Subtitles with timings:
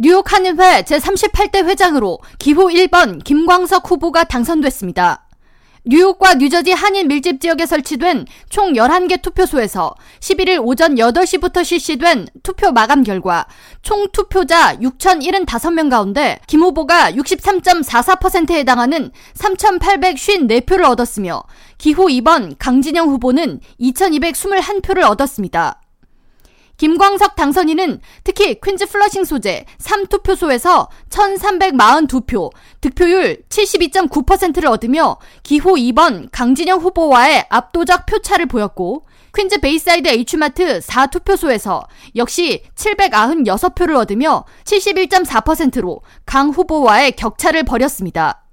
[0.00, 5.26] 뉴욕 한인회 제38대 회장으로 기호 1번 김광석 후보가 당선됐습니다.
[5.86, 13.02] 뉴욕과 뉴저지 한인 밀집 지역에 설치된 총 11개 투표소에서 11일 오전 8시부터 실시된 투표 마감
[13.02, 13.48] 결과
[13.82, 21.42] 총 투표자 6,075명 가운데 김 후보가 63.44%에 해당하는 3,854표를 얻었으며
[21.76, 25.80] 기호 2번 강진영 후보는 2,221표를 얻었습니다.
[26.78, 37.46] 김광석 당선인은 특히 퀸즈 플러싱 소재 3투표소에서 1342표, 득표율 72.9%를 얻으며 기호 2번 강진영 후보와의
[37.50, 39.04] 압도적 표차를 보였고
[39.36, 48.44] 퀸즈 베이사이드 H마트 4투표소에서 역시 796표를 얻으며 71.4%로 강 후보와의 격차를 벌였습니다.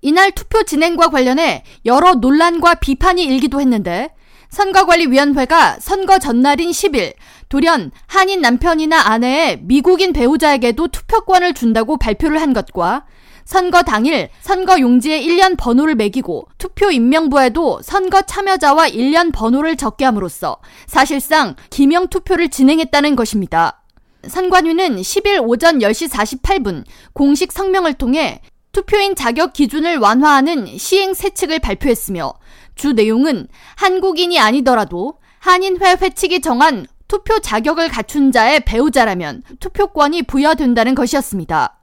[0.00, 4.10] 이날 투표 진행과 관련해 여러 논란과 비판이 일기도 했는데
[4.52, 7.14] 선거관리위원회가 선거 전날인 10일
[7.48, 13.06] 돌연 한인 남편이나 아내의 미국인 배우자에게도 투표권을 준다고 발표를 한 것과
[13.44, 20.58] 선거 당일 선거 용지에 1년 번호를 매기고 투표 임명부에도 선거 참여자와 1년 번호를 적게 함으로써
[20.86, 23.82] 사실상 기명 투표를 진행했다는 것입니다.
[24.28, 28.40] 선관위는 10일 오전 10시 48분 공식 성명을 통해
[28.72, 32.32] 투표인 자격 기준을 완화하는 시행 세칙을 발표했으며
[32.74, 41.78] 주 내용은 한국인이 아니더라도 한인회 회칙이 정한 투표 자격을 갖춘 자의 배우자라면 투표권이 부여된다는 것이었습니다.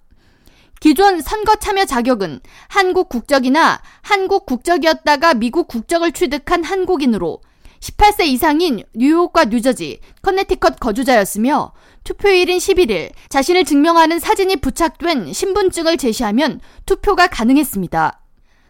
[0.79, 7.41] 기존 선거 참여 자격은 한국 국적이나 한국 국적이었다가 미국 국적을 취득한 한국인으로
[7.79, 11.73] 18세 이상인 뉴욕과 뉴저지, 커네티컷 거주자였으며
[12.03, 18.18] 투표일인 11일 자신을 증명하는 사진이 부착된 신분증을 제시하면 투표가 가능했습니다.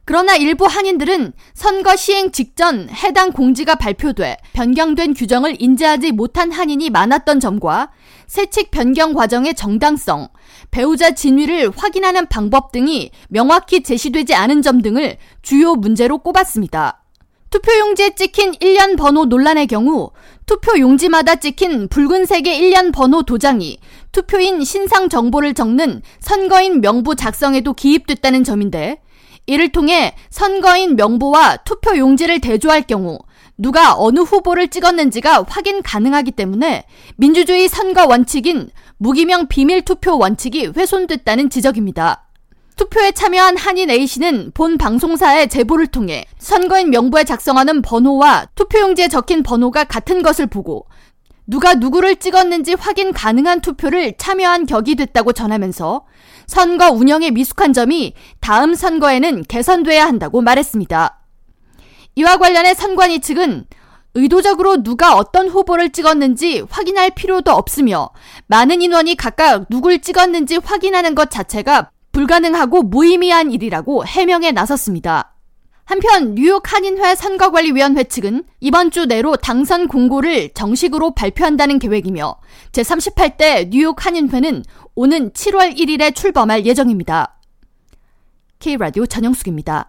[0.10, 7.40] 그러나 일부 한인들은 선거 시행 직전 해당 공지가 발표돼 변경된 규정을 인지하지 못한 한인이 많았던
[7.40, 7.92] 점과
[8.26, 10.30] 세칙 변경 과정의 정당성,
[10.72, 17.04] 배우자 진위를 확인하는 방법 등이 명확히 제시되지 않은 점 등을 주요 문제로 꼽았습니다.
[17.52, 20.10] 투표용지에 찍힌 1년 번호 논란의 경우
[20.48, 23.78] 투표용지마다 찍힌 붉은색의 1년 번호 도장이
[24.12, 29.02] 투표인 신상 정보를 적는 선거인 명부 작성에도 기입됐다는 점인데
[29.50, 33.18] 이를 통해 선거인 명부와 투표 용지를 대조할 경우
[33.58, 36.86] 누가 어느 후보를 찍었는지가 확인 가능하기 때문에
[37.18, 42.28] 민주주의 선거 원칙인 무기명 비밀 투표 원칙이 훼손됐다는 지적입니다.
[42.76, 49.84] 투표에 참여한 한인 A씨는 본 방송사의 제보를 통해 선거인 명부에 작성하는 번호와 투표용지에 적힌 번호가
[49.84, 50.86] 같은 것을 보고
[51.50, 56.06] 누가 누구를 찍었는지 확인 가능한 투표를 참여한 격이 됐다고 전하면서
[56.46, 61.20] 선거 운영에 미숙한 점이 다음 선거에는 개선돼야 한다고 말했습니다.
[62.14, 63.66] 이와 관련해 선관위 측은
[64.14, 68.12] 의도적으로 누가 어떤 후보를 찍었는지 확인할 필요도 없으며
[68.46, 75.34] 많은 인원이 각각 누굴 찍었는지 확인하는 것 자체가 불가능하고 무의미한 일이라고 해명에 나섰습니다.
[75.90, 82.36] 한편 뉴욕 한인회 선거관리위원회 측은 이번 주 내로 당선 공고를 정식으로 발표한다는 계획이며
[82.74, 84.64] 제38대 뉴욕 한인회는
[84.94, 87.40] 오는 7월 1일에 출범할 예정입니다.
[88.60, 89.89] K라디오 전영숙입니다.